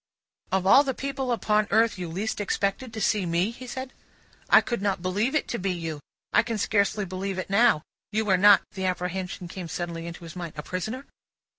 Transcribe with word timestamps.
"Of 0.51 0.65
all 0.65 0.83
the 0.83 0.95
people 0.95 1.31
upon 1.31 1.67
earth, 1.69 1.99
you 1.99 2.09
least 2.09 2.41
expected 2.41 2.91
to 2.91 2.99
see 2.99 3.23
me?" 3.27 3.51
he 3.51 3.67
said. 3.67 3.93
"I 4.49 4.59
could 4.59 4.81
not 4.81 5.03
believe 5.03 5.35
it 5.35 5.47
to 5.49 5.59
be 5.59 5.69
you. 5.69 5.99
I 6.33 6.41
can 6.41 6.57
scarcely 6.57 7.05
believe 7.05 7.37
it 7.37 7.51
now. 7.51 7.83
You 8.11 8.27
are 8.31 8.35
not" 8.35 8.63
the 8.71 8.85
apprehension 8.87 9.47
came 9.47 9.67
suddenly 9.67 10.07
into 10.07 10.23
his 10.23 10.35
mind 10.35 10.53
"a 10.57 10.63
prisoner?" 10.63 11.05